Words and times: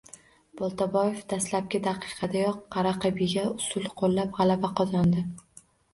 Boltaboyev 0.59 1.17
dastlabki 1.33 1.81
daqiqadayoq 1.87 2.77
raqibiga 2.87 3.45
usul 3.53 3.87
qo‘llab, 4.01 4.33
g‘alaba 4.39 4.73
qozondi 4.81 5.29